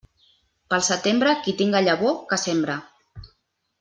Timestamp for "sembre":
2.45-2.79